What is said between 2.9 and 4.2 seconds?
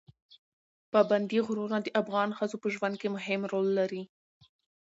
کې هم رول لري.